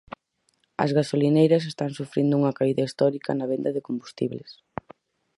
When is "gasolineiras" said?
0.97-1.63